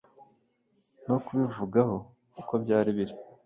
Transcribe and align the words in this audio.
no 1.07 1.15
kubivugaho 1.25 1.95
uko 2.41 2.53
byari 2.63 2.89
biri. 2.97 3.13